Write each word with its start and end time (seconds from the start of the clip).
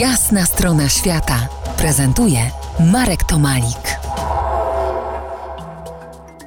Jasna 0.00 0.46
strona 0.46 0.88
świata 0.88 1.48
prezentuje 1.78 2.38
Marek 2.92 3.24
Tomalik. 3.24 3.98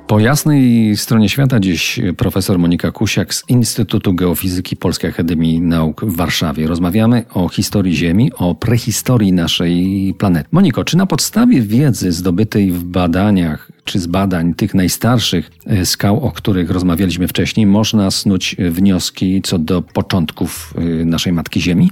Po 0.07 0.19
jasnej 0.19 0.97
stronie 0.97 1.29
świata 1.29 1.59
dziś 1.59 1.99
profesor 2.17 2.59
Monika 2.59 2.91
Kusiak 2.91 3.33
z 3.33 3.43
Instytutu 3.47 4.13
Geofizyki 4.13 4.75
Polskiej 4.75 5.09
Akademii 5.09 5.61
Nauk 5.61 6.05
w 6.05 6.15
Warszawie. 6.15 6.67
Rozmawiamy 6.67 7.25
o 7.33 7.49
historii 7.49 7.95
Ziemi, 7.95 8.31
o 8.33 8.55
prehistorii 8.55 9.33
naszej 9.33 10.13
planety. 10.17 10.49
Moniko, 10.51 10.83
czy 10.83 10.97
na 10.97 11.05
podstawie 11.05 11.61
wiedzy 11.61 12.11
zdobytej 12.11 12.71
w 12.71 12.83
badaniach, 12.83 13.71
czy 13.83 13.99
z 13.99 14.07
badań 14.07 14.53
tych 14.53 14.73
najstarszych 14.73 15.51
e, 15.65 15.85
skał, 15.85 16.25
o 16.25 16.31
których 16.31 16.69
rozmawialiśmy 16.69 17.27
wcześniej, 17.27 17.65
można 17.65 18.11
snuć 18.11 18.55
wnioski 18.59 19.41
co 19.41 19.59
do 19.59 19.81
początków 19.81 20.73
e, 20.77 21.05
naszej 21.05 21.33
Matki 21.33 21.61
Ziemi? 21.61 21.91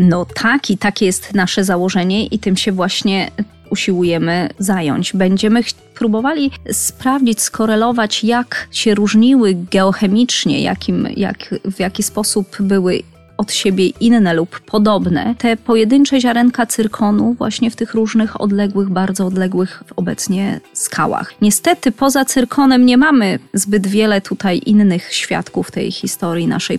No 0.00 0.26
tak 0.34 0.70
i 0.70 0.78
takie 0.78 1.06
jest 1.06 1.34
nasze 1.34 1.64
założenie 1.64 2.26
i 2.26 2.38
tym 2.38 2.56
się 2.56 2.72
właśnie 2.72 3.30
usiłujemy 3.70 4.48
zająć. 4.58 5.12
Będziemy 5.12 5.60
próbowali 5.94 6.50
sprawdzić, 6.72 7.40
skorelować, 7.40 8.24
jak 8.24 8.68
się 8.70 8.94
różniły 8.94 9.56
geochemicznie, 9.70 10.62
jakim, 10.62 11.08
jak, 11.16 11.54
w 11.64 11.80
jaki 11.80 12.02
sposób 12.02 12.56
były 12.60 13.02
od 13.36 13.52
siebie 13.52 13.86
inne 13.86 14.34
lub 14.34 14.60
podobne, 14.60 15.34
te 15.38 15.56
pojedyncze 15.56 16.20
ziarenka 16.20 16.66
cyrkonu 16.66 17.34
właśnie 17.34 17.70
w 17.70 17.76
tych 17.76 17.94
różnych 17.94 18.40
odległych, 18.40 18.90
bardzo 18.90 19.26
odległych 19.26 19.82
obecnie 19.96 20.60
skałach. 20.72 21.34
Niestety 21.40 21.92
poza 21.92 22.24
cyrkonem 22.24 22.86
nie 22.86 22.96
mamy 22.96 23.38
zbyt 23.54 23.86
wiele 23.86 24.20
tutaj 24.20 24.62
innych 24.66 25.12
świadków 25.12 25.70
tej 25.70 25.92
historii 25.92 26.46
naszej 26.46 26.78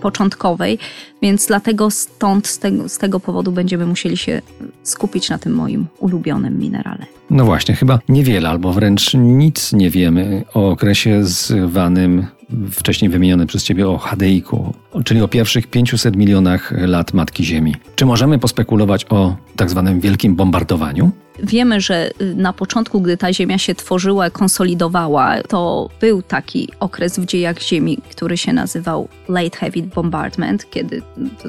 początkowej, 0.00 0.78
więc 1.22 1.46
dlatego 1.46 1.90
stąd, 1.90 2.46
z 2.46 2.58
tego, 2.58 2.88
z 2.88 2.98
tego 2.98 3.20
powodu 3.20 3.52
będziemy 3.52 3.86
musieli 3.86 4.16
się 4.16 4.42
skupić 4.82 5.30
na 5.30 5.38
tym 5.38 5.54
moim 5.54 5.86
ulubionym 5.98 6.58
minerale. 6.58 7.06
No 7.30 7.44
właśnie, 7.44 7.74
chyba 7.74 7.98
niewiele 8.08 8.48
albo 8.48 8.72
wręcz 8.72 9.14
nic 9.14 9.72
nie 9.72 9.90
wiemy 9.90 10.44
o 10.54 10.70
okresie 10.70 11.24
zwanym 11.24 12.26
wcześniej 12.70 13.10
wymieniony 13.10 13.46
przez 13.46 13.64
Ciebie 13.64 13.88
o 13.88 13.98
Hadeiku, 13.98 14.74
czyli 15.04 15.22
o 15.22 15.28
pierwszych 15.28 15.66
500 15.66 16.16
milionach 16.16 16.72
lat 16.76 17.14
Matki 17.14 17.44
Ziemi. 17.44 17.74
Czy 17.96 18.06
możemy 18.06 18.38
pospekulować 18.38 19.06
o 19.10 19.36
tak 19.56 19.70
zwanym 19.70 20.00
wielkim 20.00 20.36
bombardowaniu? 20.36 21.10
Wiemy, 21.42 21.80
że 21.80 22.10
y, 22.20 22.34
na 22.34 22.52
początku, 22.52 23.00
gdy 23.00 23.16
ta 23.16 23.32
Ziemia 23.32 23.58
się 23.58 23.74
tworzyła, 23.74 24.30
konsolidowała, 24.30 25.42
to 25.42 25.90
był 26.00 26.22
taki 26.22 26.68
okres 26.80 27.18
w 27.18 27.26
dziejach 27.26 27.62
Ziemi, 27.62 27.98
który 28.10 28.36
się 28.36 28.52
nazywał 28.52 29.08
Late 29.28 29.58
Heavy 29.58 29.82
Bombardment, 29.82 30.70
kiedy 30.70 31.02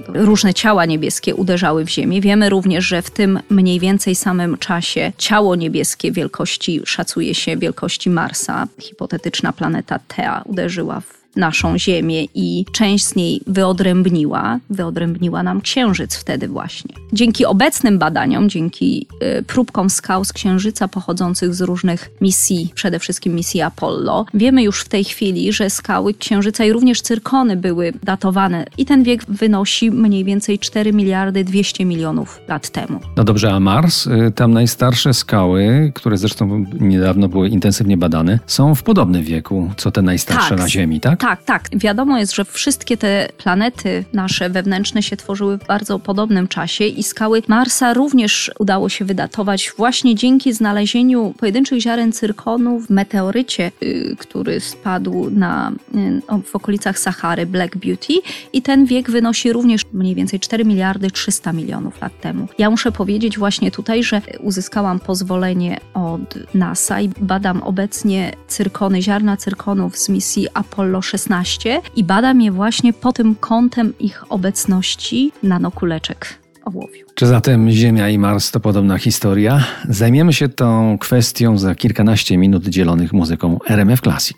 różne 0.07 0.53
ciała 0.53 0.85
niebieskie 0.85 1.35
uderzały 1.35 1.85
w 1.85 1.89
Ziemię. 1.89 2.21
Wiemy 2.21 2.49
również, 2.49 2.85
że 2.85 3.01
w 3.01 3.11
tym 3.11 3.39
mniej 3.49 3.79
więcej 3.79 4.15
samym 4.15 4.57
czasie 4.57 5.11
ciało 5.17 5.55
niebieskie 5.55 6.11
wielkości, 6.11 6.81
szacuje 6.85 7.35
się 7.35 7.57
wielkości 7.57 8.09
Marsa, 8.09 8.67
hipotetyczna 8.79 9.53
planeta 9.53 9.99
Thea, 10.07 10.41
uderzyła 10.45 11.01
w 11.01 11.26
naszą 11.35 11.77
Ziemię 11.77 12.25
i 12.35 12.65
część 12.71 13.05
z 13.05 13.15
niej 13.15 13.41
wyodrębniła. 13.47 14.59
Wyodrębniła 14.69 15.43
nam 15.43 15.61
Księżyc 15.61 16.15
wtedy 16.15 16.47
właśnie. 16.47 16.95
Dzięki 17.13 17.45
obecnym 17.45 17.99
badaniom, 17.99 18.49
dzięki 18.49 19.07
y, 19.39 19.43
próbkom 19.43 19.89
skał 19.89 20.25
z 20.25 20.33
Księżyca 20.33 20.87
pochodzących 20.87 21.55
z 21.55 21.61
różnych 21.61 22.09
misji, 22.21 22.71
przede 22.75 22.99
wszystkim 22.99 23.35
misji 23.35 23.61
Apollo, 23.61 24.25
wiemy 24.33 24.63
już 24.63 24.81
w 24.81 24.89
tej 24.89 25.03
chwili, 25.03 25.53
że 25.53 25.69
skały 25.69 26.13
Księżyca 26.13 26.65
i 26.65 26.71
również 26.71 27.01
cyrkony 27.01 27.55
były 27.55 27.93
datowane 28.03 28.65
i 28.77 28.85
ten 28.85 29.03
wiek 29.03 29.25
wynosi 29.25 29.91
mniej 29.91 30.23
więcej 30.23 30.59
4 30.59 30.93
miliardy 30.93 31.43
200 31.43 31.85
milionów 31.85 32.41
lat 32.47 32.69
temu. 32.69 32.99
No 33.17 33.23
dobrze, 33.23 33.53
a 33.53 33.59
Mars, 33.59 34.07
y, 34.07 34.31
tam 34.35 34.53
najstarsze 34.53 35.13
skały, 35.13 35.91
które 35.95 36.17
zresztą 36.17 36.65
niedawno 36.79 37.27
były 37.27 37.49
intensywnie 37.49 37.97
badane, 37.97 38.39
są 38.47 38.75
w 38.75 38.83
podobnym 38.83 39.23
wieku, 39.23 39.71
co 39.77 39.91
te 39.91 40.01
najstarsze 40.01 40.49
tak, 40.49 40.59
na 40.59 40.69
Ziemi, 40.69 40.99
tak? 40.99 41.16
Tak, 41.17 41.43
tak. 41.43 41.69
Wiadomo 41.73 42.17
jest, 42.17 42.35
że 42.35 42.45
wszystkie 42.45 42.97
te 42.97 43.27
planety 43.37 44.05
nasze 44.13 44.49
wewnętrzne 44.49 45.03
się 45.03 45.17
tworzyły 45.17 45.57
w 45.57 45.67
bardzo 45.67 45.99
podobnym 45.99 46.47
czasie 46.47 46.85
i 46.85 47.03
skały 47.03 47.41
Marsa 47.47 47.93
również 47.93 48.51
udało 48.59 48.89
się 48.89 49.05
wydatować 49.05 49.71
właśnie 49.77 50.15
dzięki 50.15 50.53
znalezieniu 50.53 51.33
pojedynczych 51.37 51.79
ziaren 51.79 52.11
cyrkonu 52.11 52.79
w 52.79 52.89
meteorycie, 52.89 53.71
y, 53.83 54.15
który 54.19 54.59
spadł 54.59 55.29
na, 55.29 55.71
y, 55.95 56.41
w 56.43 56.55
okolicach 56.55 56.99
Sahary, 56.99 57.45
Black 57.45 57.77
Beauty 57.77 58.13
i 58.53 58.61
ten 58.61 58.85
wiek 58.85 59.11
wynosi 59.11 59.53
również 59.53 59.81
mniej 59.97 60.15
więcej 60.15 60.39
4 60.39 60.65
miliardy 60.65 61.11
300 61.11 61.53
milionów 61.53 62.01
lat 62.01 62.21
temu. 62.21 62.47
Ja 62.57 62.69
muszę 62.69 62.91
powiedzieć 62.91 63.37
właśnie 63.37 63.71
tutaj, 63.71 64.03
że 64.03 64.21
uzyskałam 64.39 64.99
pozwolenie 64.99 65.79
od 65.93 66.35
NASA 66.53 67.01
i 67.01 67.09
badam 67.21 67.63
obecnie 67.63 68.31
cyrkony, 68.47 69.01
ziarna 69.01 69.37
cyrkonów 69.37 69.97
z 69.97 70.09
misji 70.09 70.47
Apollo 70.53 71.01
16 71.01 71.81
i 71.95 72.03
badam 72.03 72.41
je 72.41 72.51
właśnie 72.51 72.93
po 72.93 73.13
tym 73.13 73.35
kątem 73.35 73.93
ich 73.99 74.23
obecności 74.31 75.31
nanokuleczek 75.43 76.39
ołowiu. 76.65 77.05
Czy 77.15 77.27
zatem 77.27 77.71
Ziemia 77.71 78.09
i 78.09 78.17
Mars 78.17 78.51
to 78.51 78.59
podobna 78.59 78.97
historia? 78.97 79.63
Zajmiemy 79.89 80.33
się 80.33 80.49
tą 80.49 80.97
kwestią 80.97 81.57
za 81.57 81.75
kilkanaście 81.75 82.37
minut 82.37 82.67
dzielonych 82.67 83.13
muzyką 83.13 83.59
RMF 83.69 84.01
Classic. 84.01 84.37